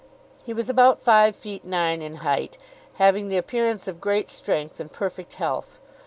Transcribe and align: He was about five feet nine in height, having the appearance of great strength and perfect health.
He 0.43 0.51
was 0.51 0.67
about 0.67 0.99
five 0.99 1.35
feet 1.35 1.63
nine 1.63 2.01
in 2.01 2.15
height, 2.25 2.57
having 2.95 3.27
the 3.29 3.37
appearance 3.37 3.87
of 3.87 4.01
great 4.01 4.31
strength 4.31 4.79
and 4.79 4.91
perfect 4.91 5.35
health. 5.35 5.79